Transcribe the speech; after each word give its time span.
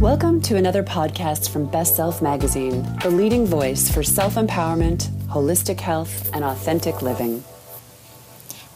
Welcome 0.00 0.40
to 0.42 0.56
another 0.56 0.82
podcast 0.82 1.50
from 1.50 1.66
Best 1.66 1.94
Self 1.94 2.22
Magazine, 2.22 2.84
the 3.02 3.10
leading 3.10 3.44
voice 3.44 3.90
for 3.90 4.02
self 4.02 4.36
empowerment, 4.36 5.08
holistic 5.28 5.78
health, 5.78 6.30
and 6.32 6.42
authentic 6.42 7.02
living. 7.02 7.44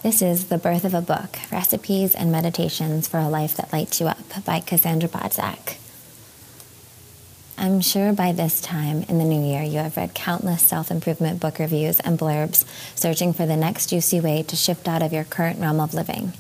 This 0.03 0.21
is 0.21 0.49
The 0.49 0.59
Birth 0.59 0.85
of 0.85 0.93
a 0.93 1.01
Book 1.01 1.39
Recipes 1.51 2.15
and 2.15 2.31
Meditations 2.31 3.09
for 3.09 3.21
a 3.21 3.31
Life 3.31 3.57
That 3.57 3.73
Lights 3.73 4.03
You 4.03 4.09
Up 4.09 4.45
by 4.45 4.61
Cassandra 4.61 5.09
Bodzak. 5.09 5.79
I'm 7.57 7.81
sure 7.81 8.13
by 8.13 8.33
this 8.33 8.61
time 8.61 9.05
in 9.05 9.17
the 9.17 9.25
new 9.25 9.43
year 9.43 9.63
you 9.63 9.79
have 9.79 9.97
read 9.97 10.13
countless 10.13 10.61
self 10.61 10.91
improvement 10.91 11.41
book 11.41 11.59
reviews 11.59 12.01
and 12.01 12.19
blurbs 12.19 12.67
searching 12.95 13.33
for 13.33 13.47
the 13.47 13.57
next 13.57 13.89
juicy 13.89 14.21
way 14.21 14.43
to 14.43 14.57
shift 14.57 14.87
out 14.87 15.01
of 15.03 15.15
your 15.15 15.25
current 15.25 15.59
realm 15.59 15.81
of 15.81 15.95
living. 15.95 16.35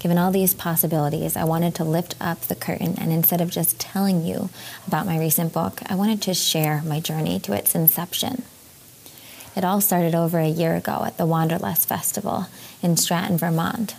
Given 0.00 0.18
all 0.18 0.30
these 0.30 0.54
possibilities, 0.54 1.36
I 1.36 1.44
wanted 1.44 1.74
to 1.76 1.84
lift 1.84 2.14
up 2.20 2.42
the 2.42 2.54
curtain 2.54 2.94
and 2.98 3.12
instead 3.12 3.40
of 3.40 3.50
just 3.50 3.80
telling 3.80 4.24
you 4.24 4.48
about 4.86 5.06
my 5.06 5.18
recent 5.18 5.52
book, 5.52 5.80
I 5.86 5.96
wanted 5.96 6.22
to 6.22 6.34
share 6.34 6.82
my 6.82 7.00
journey 7.00 7.40
to 7.40 7.52
its 7.52 7.74
inception. 7.74 8.44
It 9.56 9.64
all 9.64 9.80
started 9.80 10.14
over 10.14 10.38
a 10.38 10.46
year 10.46 10.76
ago 10.76 11.02
at 11.04 11.16
the 11.16 11.26
Wanderlust 11.26 11.88
Festival 11.88 12.46
in 12.80 12.96
Stratton, 12.96 13.38
Vermont. 13.38 13.96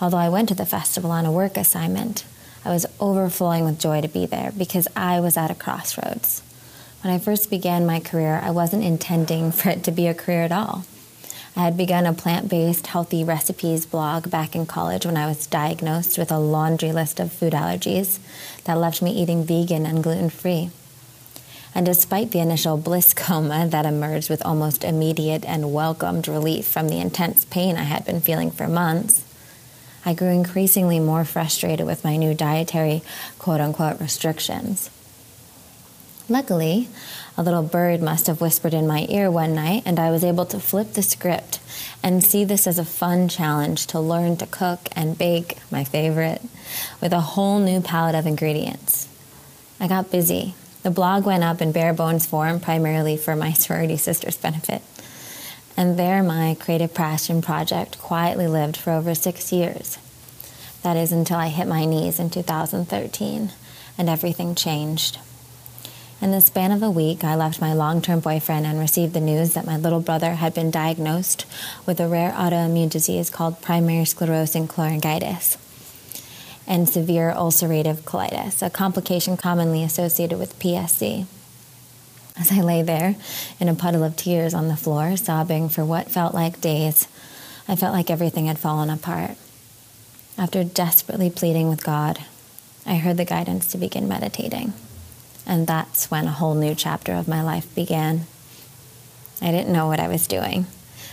Although 0.00 0.18
I 0.18 0.28
went 0.28 0.48
to 0.50 0.54
the 0.54 0.66
festival 0.66 1.10
on 1.10 1.26
a 1.26 1.32
work 1.32 1.56
assignment, 1.56 2.24
I 2.64 2.70
was 2.70 2.86
overflowing 3.00 3.64
with 3.64 3.80
joy 3.80 4.02
to 4.02 4.08
be 4.08 4.26
there 4.26 4.52
because 4.56 4.86
I 4.94 5.18
was 5.18 5.36
at 5.36 5.50
a 5.50 5.54
crossroads. 5.54 6.42
When 7.02 7.12
I 7.12 7.18
first 7.18 7.50
began 7.50 7.84
my 7.84 7.98
career, 7.98 8.40
I 8.42 8.50
wasn't 8.52 8.84
intending 8.84 9.50
for 9.52 9.68
it 9.68 9.82
to 9.84 9.90
be 9.90 10.06
a 10.06 10.14
career 10.14 10.42
at 10.42 10.52
all. 10.52 10.84
I 11.56 11.60
had 11.60 11.76
begun 11.76 12.04
a 12.04 12.12
plant 12.12 12.48
based 12.48 12.88
healthy 12.88 13.22
recipes 13.22 13.86
blog 13.86 14.28
back 14.28 14.56
in 14.56 14.66
college 14.66 15.06
when 15.06 15.16
I 15.16 15.28
was 15.28 15.46
diagnosed 15.46 16.18
with 16.18 16.32
a 16.32 16.38
laundry 16.38 16.90
list 16.90 17.20
of 17.20 17.32
food 17.32 17.52
allergies 17.52 18.18
that 18.64 18.78
left 18.78 19.00
me 19.00 19.12
eating 19.12 19.44
vegan 19.44 19.86
and 19.86 20.02
gluten 20.02 20.30
free. 20.30 20.70
And 21.72 21.86
despite 21.86 22.32
the 22.32 22.40
initial 22.40 22.76
bliss 22.76 23.14
coma 23.14 23.68
that 23.68 23.86
emerged 23.86 24.30
with 24.30 24.44
almost 24.44 24.82
immediate 24.82 25.44
and 25.44 25.72
welcomed 25.72 26.26
relief 26.26 26.66
from 26.66 26.88
the 26.88 27.00
intense 27.00 27.44
pain 27.44 27.76
I 27.76 27.84
had 27.84 28.04
been 28.04 28.20
feeling 28.20 28.50
for 28.50 28.66
months, 28.66 29.24
I 30.04 30.12
grew 30.12 30.28
increasingly 30.28 30.98
more 30.98 31.24
frustrated 31.24 31.86
with 31.86 32.04
my 32.04 32.16
new 32.16 32.34
dietary 32.34 33.02
quote 33.38 33.60
unquote 33.60 34.00
restrictions. 34.00 34.90
Luckily, 36.28 36.88
a 37.36 37.42
little 37.42 37.62
bird 37.62 38.00
must 38.00 38.28
have 38.28 38.40
whispered 38.40 38.72
in 38.72 38.86
my 38.86 39.06
ear 39.10 39.30
one 39.30 39.54
night, 39.54 39.82
and 39.84 39.98
I 39.98 40.10
was 40.10 40.24
able 40.24 40.46
to 40.46 40.58
flip 40.58 40.94
the 40.94 41.02
script 41.02 41.60
and 42.02 42.24
see 42.24 42.44
this 42.44 42.66
as 42.66 42.78
a 42.78 42.84
fun 42.84 43.28
challenge 43.28 43.86
to 43.88 44.00
learn 44.00 44.38
to 44.38 44.46
cook 44.46 44.88
and 44.92 45.18
bake, 45.18 45.58
my 45.70 45.84
favorite, 45.84 46.40
with 47.02 47.12
a 47.12 47.20
whole 47.20 47.58
new 47.58 47.82
palette 47.82 48.14
of 48.14 48.26
ingredients. 48.26 49.06
I 49.78 49.86
got 49.86 50.10
busy. 50.10 50.54
The 50.82 50.90
blog 50.90 51.26
went 51.26 51.44
up 51.44 51.60
in 51.60 51.72
bare 51.72 51.92
bones 51.92 52.24
form, 52.24 52.58
primarily 52.58 53.18
for 53.18 53.36
my 53.36 53.52
sorority 53.54 53.98
sister's 53.98 54.38
benefit. 54.38 54.80
And 55.76 55.98
there, 55.98 56.22
my 56.22 56.56
creative 56.58 56.94
passion 56.94 57.42
project 57.42 57.98
quietly 57.98 58.46
lived 58.46 58.78
for 58.78 58.92
over 58.92 59.14
six 59.14 59.52
years. 59.52 59.98
That 60.82 60.96
is 60.96 61.12
until 61.12 61.36
I 61.36 61.48
hit 61.48 61.66
my 61.66 61.84
knees 61.84 62.18
in 62.18 62.30
2013 62.30 63.50
and 63.98 64.08
everything 64.08 64.54
changed. 64.54 65.18
In 66.20 66.30
the 66.30 66.40
span 66.40 66.72
of 66.72 66.82
a 66.82 66.90
week, 66.90 67.24
I 67.24 67.34
left 67.34 67.60
my 67.60 67.72
long 67.72 68.00
term 68.00 68.20
boyfriend 68.20 68.66
and 68.66 68.78
received 68.78 69.12
the 69.12 69.20
news 69.20 69.54
that 69.54 69.66
my 69.66 69.76
little 69.76 70.00
brother 70.00 70.34
had 70.34 70.54
been 70.54 70.70
diagnosed 70.70 71.44
with 71.86 72.00
a 72.00 72.08
rare 72.08 72.32
autoimmune 72.32 72.88
disease 72.88 73.30
called 73.30 73.60
primary 73.60 74.04
sclerosing 74.04 74.66
cholangitis 74.66 75.56
and 76.66 76.88
severe 76.88 77.32
ulcerative 77.36 78.02
colitis, 78.02 78.62
a 78.62 78.70
complication 78.70 79.36
commonly 79.36 79.82
associated 79.82 80.38
with 80.38 80.58
PSC. 80.58 81.26
As 82.36 82.50
I 82.50 82.60
lay 82.62 82.82
there 82.82 83.16
in 83.60 83.68
a 83.68 83.74
puddle 83.74 84.02
of 84.02 84.16
tears 84.16 84.54
on 84.54 84.68
the 84.68 84.76
floor, 84.76 85.16
sobbing 85.16 85.68
for 85.68 85.84
what 85.84 86.10
felt 86.10 86.34
like 86.34 86.60
days, 86.60 87.06
I 87.68 87.76
felt 87.76 87.92
like 87.92 88.10
everything 88.10 88.46
had 88.46 88.58
fallen 88.58 88.88
apart. 88.88 89.36
After 90.36 90.64
desperately 90.64 91.30
pleading 91.30 91.68
with 91.68 91.84
God, 91.84 92.24
I 92.86 92.96
heard 92.96 93.18
the 93.18 93.24
guidance 93.24 93.70
to 93.72 93.78
begin 93.78 94.08
meditating. 94.08 94.72
And 95.46 95.66
that's 95.66 96.10
when 96.10 96.26
a 96.26 96.32
whole 96.32 96.54
new 96.54 96.74
chapter 96.74 97.12
of 97.12 97.28
my 97.28 97.42
life 97.42 97.72
began. 97.74 98.26
I 99.42 99.50
didn't 99.50 99.72
know 99.72 99.86
what 99.86 100.00
I 100.00 100.08
was 100.08 100.26
doing, 100.26 100.66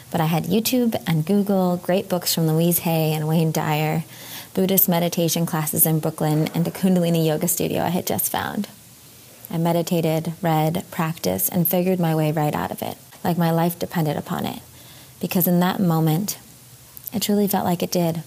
but 0.10 0.22
I 0.22 0.26
had 0.26 0.46
YouTube 0.46 0.96
and 1.06 1.26
Google, 1.26 1.78
great 1.78 2.08
books 2.08 2.34
from 2.34 2.48
Louise 2.48 2.80
Hay 2.80 3.14
and 3.14 3.28
Wayne 3.28 3.52
Dyer, 3.52 4.04
Buddhist 4.54 4.88
meditation 4.88 5.46
classes 5.46 5.86
in 5.86 6.00
Brooklyn, 6.00 6.48
and 6.54 6.68
a 6.68 6.72
Kundalini 6.72 7.26
yoga 7.26 7.48
studio 7.48 7.82
I 7.84 7.90
had 7.90 8.06
just 8.06 8.32
found. 8.32 8.68
I 9.50 9.58
meditated, 9.58 10.34
read, 10.42 10.86
practiced, 10.92 11.50
and 11.50 11.68
figured 11.68 12.00
my 12.00 12.16
way 12.16 12.32
right 12.32 12.56
out 12.56 12.72
of 12.72 12.82
it, 12.82 12.98
like 13.24 13.38
my 13.38 13.52
life 13.52 13.78
depended 13.78 14.16
upon 14.16 14.46
it. 14.46 14.62
Because 15.20 15.48
in 15.48 15.60
that 15.60 15.80
moment, 15.80 16.38
it 17.14 17.22
truly 17.22 17.48
felt 17.48 17.66
like 17.66 17.84
it 17.84 17.92
did. 17.92 18.24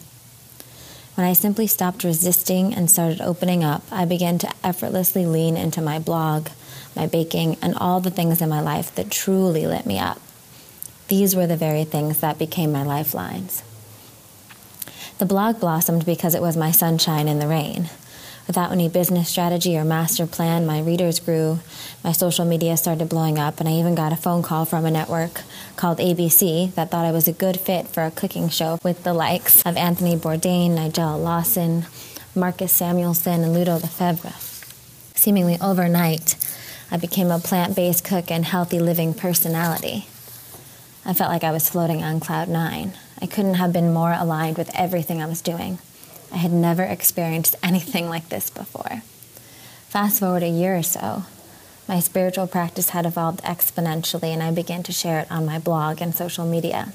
When 1.14 1.26
I 1.26 1.32
simply 1.32 1.68
stopped 1.68 2.02
resisting 2.02 2.74
and 2.74 2.90
started 2.90 3.20
opening 3.20 3.62
up, 3.62 3.82
I 3.92 4.04
began 4.04 4.38
to 4.38 4.50
effortlessly 4.64 5.26
lean 5.26 5.56
into 5.56 5.80
my 5.80 6.00
blog, 6.00 6.48
my 6.96 7.06
baking, 7.06 7.56
and 7.62 7.76
all 7.76 8.00
the 8.00 8.10
things 8.10 8.42
in 8.42 8.48
my 8.48 8.60
life 8.60 8.92
that 8.96 9.12
truly 9.12 9.66
lit 9.66 9.86
me 9.86 9.98
up. 9.98 10.20
These 11.06 11.36
were 11.36 11.46
the 11.46 11.56
very 11.56 11.84
things 11.84 12.18
that 12.18 12.38
became 12.38 12.72
my 12.72 12.82
lifelines. 12.82 13.62
The 15.18 15.26
blog 15.26 15.60
blossomed 15.60 16.04
because 16.04 16.34
it 16.34 16.42
was 16.42 16.56
my 16.56 16.72
sunshine 16.72 17.28
in 17.28 17.38
the 17.38 17.46
rain. 17.46 17.90
Without 18.46 18.72
any 18.72 18.90
business 18.90 19.30
strategy 19.30 19.76
or 19.76 19.84
master 19.84 20.26
plan, 20.26 20.66
my 20.66 20.80
readers 20.80 21.18
grew, 21.18 21.60
my 22.02 22.12
social 22.12 22.44
media 22.44 22.76
started 22.76 23.08
blowing 23.08 23.38
up, 23.38 23.58
and 23.58 23.68
I 23.68 23.72
even 23.72 23.94
got 23.94 24.12
a 24.12 24.16
phone 24.16 24.42
call 24.42 24.66
from 24.66 24.84
a 24.84 24.90
network 24.90 25.42
called 25.76 25.98
ABC 25.98 26.74
that 26.74 26.90
thought 26.90 27.06
I 27.06 27.10
was 27.10 27.26
a 27.26 27.32
good 27.32 27.58
fit 27.58 27.88
for 27.88 28.02
a 28.02 28.10
cooking 28.10 28.50
show 28.50 28.78
with 28.84 29.02
the 29.02 29.14
likes 29.14 29.62
of 29.64 29.78
Anthony 29.78 30.16
Bourdain, 30.16 30.76
Nigella 30.76 31.22
Lawson, 31.22 31.86
Marcus 32.34 32.78
Samuelsson, 32.78 33.42
and 33.42 33.54
Ludo 33.54 33.74
Lefebvre. 33.76 34.34
Seemingly 35.14 35.56
overnight, 35.62 36.36
I 36.90 36.98
became 36.98 37.30
a 37.30 37.38
plant 37.38 37.74
based 37.74 38.04
cook 38.04 38.30
and 38.30 38.44
healthy 38.44 38.78
living 38.78 39.14
personality. 39.14 40.06
I 41.06 41.14
felt 41.14 41.30
like 41.30 41.44
I 41.44 41.52
was 41.52 41.70
floating 41.70 42.02
on 42.02 42.20
cloud 42.20 42.48
nine. 42.48 42.92
I 43.22 43.26
couldn't 43.26 43.54
have 43.54 43.72
been 43.72 43.92
more 43.92 44.12
aligned 44.12 44.58
with 44.58 44.70
everything 44.74 45.22
I 45.22 45.26
was 45.26 45.40
doing. 45.40 45.78
I 46.34 46.38
had 46.38 46.52
never 46.52 46.82
experienced 46.82 47.54
anything 47.62 48.08
like 48.08 48.28
this 48.28 48.50
before. 48.50 49.02
Fast 49.88 50.18
forward 50.18 50.42
a 50.42 50.48
year 50.48 50.76
or 50.76 50.82
so, 50.82 51.22
my 51.86 52.00
spiritual 52.00 52.48
practice 52.48 52.90
had 52.90 53.06
evolved 53.06 53.40
exponentially, 53.44 54.32
and 54.32 54.42
I 54.42 54.50
began 54.50 54.82
to 54.82 54.92
share 54.92 55.20
it 55.20 55.30
on 55.30 55.46
my 55.46 55.60
blog 55.60 56.02
and 56.02 56.12
social 56.12 56.44
media. 56.44 56.92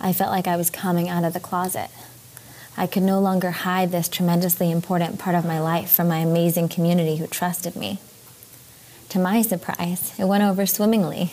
I 0.00 0.12
felt 0.12 0.30
like 0.30 0.46
I 0.46 0.56
was 0.56 0.70
coming 0.70 1.08
out 1.08 1.24
of 1.24 1.32
the 1.32 1.40
closet. 1.40 1.90
I 2.76 2.86
could 2.86 3.02
no 3.02 3.18
longer 3.18 3.50
hide 3.50 3.90
this 3.90 4.08
tremendously 4.08 4.70
important 4.70 5.18
part 5.18 5.34
of 5.34 5.44
my 5.44 5.58
life 5.58 5.90
from 5.90 6.06
my 6.06 6.18
amazing 6.18 6.68
community 6.68 7.16
who 7.16 7.26
trusted 7.26 7.74
me. 7.74 7.98
To 9.08 9.18
my 9.18 9.42
surprise, 9.42 10.16
it 10.20 10.26
went 10.26 10.44
over 10.44 10.66
swimmingly. 10.66 11.32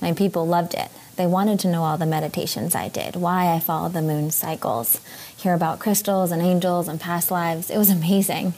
My 0.00 0.14
people 0.14 0.46
loved 0.46 0.72
it. 0.72 0.88
They 1.20 1.26
wanted 1.26 1.60
to 1.60 1.68
know 1.68 1.82
all 1.82 1.98
the 1.98 2.06
meditations 2.06 2.74
I 2.74 2.88
did, 2.88 3.14
why 3.14 3.52
I 3.52 3.60
followed 3.60 3.92
the 3.92 4.00
moon 4.00 4.30
cycles, 4.30 5.02
hear 5.36 5.52
about 5.52 5.78
crystals 5.78 6.32
and 6.32 6.40
angels 6.40 6.88
and 6.88 6.98
past 6.98 7.30
lives. 7.30 7.68
It 7.68 7.76
was 7.76 7.90
amazing. 7.90 8.54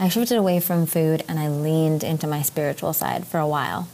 I 0.00 0.08
shifted 0.08 0.38
away 0.38 0.60
from 0.60 0.86
food 0.86 1.22
and 1.28 1.38
I 1.38 1.48
leaned 1.48 2.02
into 2.02 2.26
my 2.26 2.40
spiritual 2.40 2.94
side 2.94 3.26
for 3.26 3.38
a 3.38 3.46
while. 3.46 3.90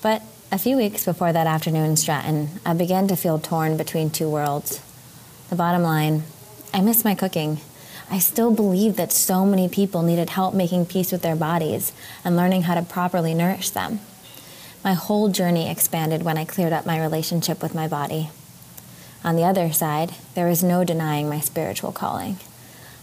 But 0.00 0.22
a 0.50 0.56
few 0.56 0.78
weeks 0.78 1.04
before 1.04 1.30
that 1.30 1.46
afternoon 1.46 1.90
in 1.90 1.96
Stratton, 1.98 2.48
I 2.64 2.72
began 2.72 3.06
to 3.08 3.16
feel 3.16 3.38
torn 3.38 3.76
between 3.76 4.08
two 4.08 4.30
worlds. 4.30 4.80
The 5.50 5.56
bottom 5.56 5.82
line 5.82 6.22
I 6.72 6.80
miss 6.80 7.04
my 7.04 7.14
cooking. 7.14 7.58
I 8.10 8.18
still 8.18 8.50
believe 8.50 8.96
that 8.96 9.12
so 9.12 9.44
many 9.44 9.68
people 9.68 10.00
needed 10.00 10.30
help 10.30 10.54
making 10.54 10.86
peace 10.86 11.12
with 11.12 11.20
their 11.20 11.36
bodies 11.36 11.92
and 12.24 12.34
learning 12.34 12.62
how 12.62 12.74
to 12.76 12.82
properly 12.82 13.34
nourish 13.34 13.68
them. 13.68 14.00
My 14.84 14.92
whole 14.92 15.30
journey 15.30 15.70
expanded 15.70 16.22
when 16.22 16.36
I 16.36 16.44
cleared 16.44 16.74
up 16.74 16.84
my 16.84 17.00
relationship 17.00 17.62
with 17.62 17.74
my 17.74 17.88
body. 17.88 18.28
On 19.24 19.34
the 19.34 19.44
other 19.44 19.72
side, 19.72 20.12
there 20.34 20.46
was 20.46 20.62
no 20.62 20.84
denying 20.84 21.26
my 21.26 21.40
spiritual 21.40 21.90
calling. 21.90 22.36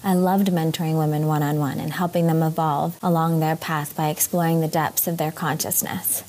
I 0.03 0.13
loved 0.13 0.47
mentoring 0.49 0.99
women 0.99 1.25
one 1.25 1.41
on 1.41 1.57
one 1.57 1.79
and 1.79 1.93
helping 1.93 2.27
them 2.27 2.43
evolve 2.43 2.99
along 3.01 3.39
their 3.39 3.55
path 3.55 3.95
by 3.95 4.09
exploring 4.09 4.61
the 4.61 4.67
depths 4.67 5.07
of 5.07 5.17
their 5.17 5.31
consciousness. 5.31 6.23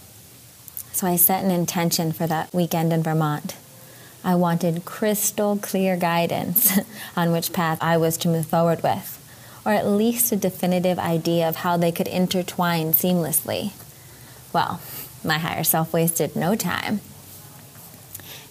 So 0.92 1.06
I 1.06 1.16
set 1.16 1.44
an 1.44 1.50
intention 1.50 2.12
for 2.12 2.26
that 2.26 2.52
weekend 2.54 2.90
in 2.90 3.02
Vermont. 3.02 3.54
I 4.24 4.34
wanted 4.36 4.86
crystal 4.86 5.58
clear 5.58 5.98
guidance 5.98 6.78
on 7.16 7.30
which 7.30 7.52
path 7.52 7.76
I 7.82 7.98
was 7.98 8.16
to 8.18 8.28
move 8.28 8.46
forward 8.46 8.82
with, 8.82 9.18
or 9.66 9.72
at 9.72 9.86
least 9.86 10.32
a 10.32 10.36
definitive 10.36 10.98
idea 10.98 11.46
of 11.46 11.56
how 11.56 11.76
they 11.76 11.92
could 11.92 12.08
intertwine 12.08 12.92
seamlessly. 12.92 13.72
Well, 14.54 14.80
my 15.24 15.38
higher 15.38 15.64
self 15.64 15.92
wasted 15.92 16.36
no 16.36 16.54
time. 16.54 17.00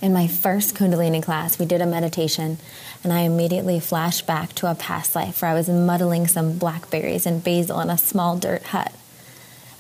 In 0.02 0.14
my 0.14 0.28
first 0.28 0.76
Kundalini 0.76 1.22
class, 1.22 1.60
we 1.60 1.66
did 1.66 1.80
a 1.80 1.86
meditation, 1.86 2.58
and 3.04 3.14
I 3.14 3.20
immediately 3.20 3.80
flashed 3.80 4.26
back 4.26 4.54
to 4.56 4.70
a 4.70 4.74
past 4.74 5.16
life 5.16 5.42
where 5.42 5.52
I 5.52 5.54
was 5.54 5.70
muddling 5.70 6.28
some 6.28 6.58
blackberries 6.58 7.28
and 7.28 7.44
basil 7.44 7.80
in 7.82 7.90
a 7.90 8.00
small 8.00 8.36
dirt 8.36 8.64
hut. 8.64 8.94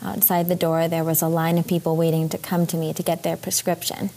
Outside 0.03 0.47
the 0.47 0.55
door, 0.55 0.87
there 0.87 1.03
was 1.03 1.21
a 1.21 1.27
line 1.27 1.57
of 1.57 1.67
people 1.67 1.95
waiting 1.95 2.29
to 2.29 2.37
come 2.37 2.67
to 2.67 2.77
me 2.77 2.93
to 2.93 3.03
get 3.03 3.23
their 3.23 3.37
prescription. 3.37 4.11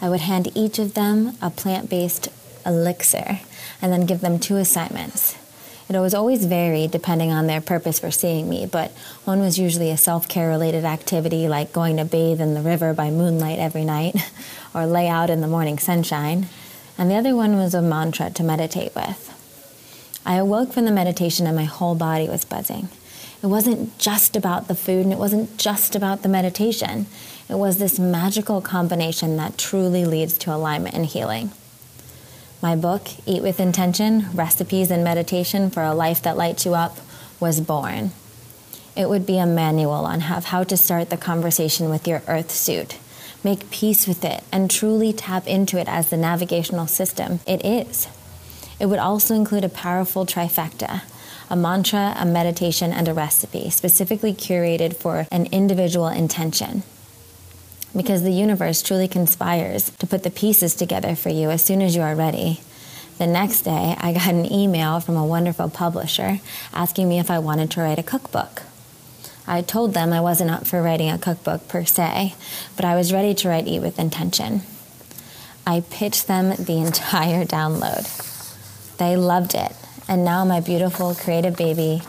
I 0.00 0.08
would 0.08 0.20
hand 0.20 0.50
each 0.56 0.78
of 0.80 0.94
them 0.94 1.36
a 1.40 1.50
plant 1.50 1.88
based 1.88 2.28
elixir 2.66 3.40
and 3.80 3.92
then 3.92 4.06
give 4.06 4.20
them 4.20 4.38
two 4.38 4.56
assignments. 4.56 5.36
It 5.88 5.98
was 6.00 6.14
always 6.14 6.46
varied 6.46 6.90
depending 6.90 7.30
on 7.30 7.46
their 7.46 7.60
purpose 7.60 8.00
for 8.00 8.10
seeing 8.10 8.48
me, 8.48 8.66
but 8.66 8.90
one 9.24 9.40
was 9.40 9.58
usually 9.58 9.90
a 9.90 9.96
self 9.96 10.26
care 10.26 10.48
related 10.48 10.84
activity 10.84 11.46
like 11.46 11.72
going 11.72 11.98
to 11.98 12.04
bathe 12.04 12.40
in 12.40 12.54
the 12.54 12.62
river 12.62 12.94
by 12.94 13.10
moonlight 13.10 13.58
every 13.58 13.84
night 13.84 14.16
or 14.74 14.86
lay 14.86 15.08
out 15.08 15.30
in 15.30 15.40
the 15.40 15.46
morning 15.46 15.78
sunshine, 15.78 16.48
and 16.98 17.10
the 17.10 17.14
other 17.14 17.36
one 17.36 17.56
was 17.56 17.74
a 17.74 17.82
mantra 17.82 18.30
to 18.30 18.42
meditate 18.42 18.94
with. 18.94 19.30
I 20.26 20.36
awoke 20.36 20.72
from 20.72 20.86
the 20.86 20.90
meditation 20.90 21.46
and 21.46 21.54
my 21.54 21.64
whole 21.64 21.94
body 21.94 22.28
was 22.28 22.44
buzzing. 22.44 22.88
It 23.42 23.48
wasn't 23.48 23.98
just 23.98 24.36
about 24.36 24.68
the 24.68 24.74
food 24.74 25.04
and 25.04 25.12
it 25.12 25.18
wasn't 25.18 25.58
just 25.58 25.94
about 25.94 26.22
the 26.22 26.30
meditation. 26.30 27.06
It 27.48 27.56
was 27.56 27.76
this 27.76 27.98
magical 27.98 28.62
combination 28.62 29.36
that 29.36 29.58
truly 29.58 30.06
leads 30.06 30.38
to 30.38 30.54
alignment 30.54 30.94
and 30.94 31.04
healing. 31.04 31.52
My 32.64 32.76
book, 32.76 33.08
Eat 33.26 33.42
with 33.42 33.60
Intention 33.60 34.28
Recipes 34.32 34.90
and 34.90 35.04
Meditation 35.04 35.68
for 35.68 35.82
a 35.82 35.92
Life 35.92 36.22
That 36.22 36.38
Lights 36.38 36.64
You 36.64 36.72
Up, 36.72 36.96
was 37.38 37.60
born. 37.60 38.12
It 38.96 39.06
would 39.06 39.26
be 39.26 39.36
a 39.36 39.44
manual 39.44 40.06
on 40.06 40.20
how 40.20 40.64
to 40.64 40.76
start 40.78 41.10
the 41.10 41.18
conversation 41.18 41.90
with 41.90 42.08
your 42.08 42.22
earth 42.26 42.50
suit, 42.50 42.96
make 43.44 43.70
peace 43.70 44.08
with 44.08 44.24
it, 44.24 44.44
and 44.50 44.70
truly 44.70 45.12
tap 45.12 45.46
into 45.46 45.78
it 45.78 45.88
as 45.88 46.08
the 46.08 46.16
navigational 46.16 46.86
system 46.86 47.40
it 47.46 47.62
is. 47.62 48.08
It 48.80 48.86
would 48.86 48.98
also 48.98 49.34
include 49.34 49.64
a 49.64 49.68
powerful 49.68 50.24
trifecta 50.24 51.02
a 51.50 51.56
mantra, 51.56 52.14
a 52.16 52.24
meditation, 52.24 52.94
and 52.94 53.08
a 53.08 53.12
recipe, 53.12 53.68
specifically 53.68 54.32
curated 54.32 54.96
for 54.96 55.26
an 55.30 55.44
individual 55.52 56.08
intention 56.08 56.82
because 57.96 58.22
the 58.22 58.32
universe 58.32 58.82
truly 58.82 59.08
conspires 59.08 59.90
to 59.98 60.06
put 60.06 60.22
the 60.22 60.30
pieces 60.30 60.74
together 60.74 61.14
for 61.14 61.28
you 61.28 61.50
as 61.50 61.64
soon 61.64 61.80
as 61.82 61.94
you 61.94 62.02
are 62.02 62.14
ready. 62.14 62.60
The 63.18 63.26
next 63.26 63.62
day, 63.62 63.94
I 63.98 64.12
got 64.12 64.26
an 64.28 64.50
email 64.50 64.98
from 64.98 65.16
a 65.16 65.24
wonderful 65.24 65.70
publisher 65.70 66.40
asking 66.72 67.08
me 67.08 67.20
if 67.20 67.30
I 67.30 67.38
wanted 67.38 67.70
to 67.72 67.80
write 67.80 67.98
a 67.98 68.02
cookbook. 68.02 68.62
I 69.46 69.62
told 69.62 69.94
them 69.94 70.12
I 70.12 70.20
wasn't 70.20 70.50
up 70.50 70.66
for 70.66 70.82
writing 70.82 71.10
a 71.10 71.18
cookbook 71.18 71.68
per 71.68 71.84
se, 71.84 72.34
but 72.74 72.84
I 72.84 72.96
was 72.96 73.12
ready 73.12 73.34
to 73.34 73.48
write 73.48 73.68
Eat 73.68 73.82
with 73.82 73.98
Intention. 73.98 74.62
I 75.66 75.84
pitched 75.90 76.26
them 76.26 76.50
the 76.56 76.78
entire 76.86 77.44
download. 77.44 78.08
They 78.96 79.16
loved 79.16 79.54
it, 79.54 79.72
and 80.08 80.24
now 80.24 80.44
my 80.44 80.60
beautiful 80.60 81.14
creative 81.14 81.56
baby 81.56 82.02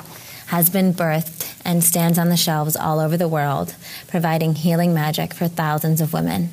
has 0.47 0.69
been 0.69 0.93
birthed 0.93 1.44
and 1.65 1.83
stands 1.83 2.17
on 2.17 2.29
the 2.29 2.37
shelves 2.37 2.75
all 2.75 2.99
over 2.99 3.17
the 3.17 3.27
world, 3.27 3.75
providing 4.07 4.55
healing 4.55 4.93
magic 4.93 5.33
for 5.33 5.47
thousands 5.47 5.99
of 5.99 6.13
women. 6.13 6.49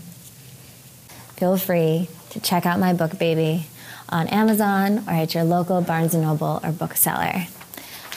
Feel 1.36 1.56
free 1.56 2.08
to 2.30 2.40
check 2.40 2.66
out 2.66 2.80
my 2.80 2.92
book, 2.92 3.18
Baby, 3.18 3.66
on 4.08 4.26
Amazon 4.28 5.04
or 5.06 5.12
at 5.12 5.34
your 5.34 5.44
local 5.44 5.80
Barnes 5.80 6.14
& 6.14 6.16
Noble 6.16 6.60
or 6.64 6.72
bookseller. 6.72 7.46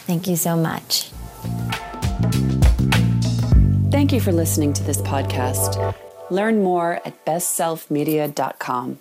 Thank 0.08 0.28
you 0.28 0.36
so 0.36 0.56
much. 0.56 1.10
Thank 3.92 4.12
you 4.12 4.20
for 4.20 4.32
listening 4.32 4.74
to 4.74 4.84
this 4.84 5.02
podcast. 5.02 5.96
Learn 6.30 6.64
more 6.64 7.02
at 7.06 7.26
bestselfmedia.com. 7.26 9.00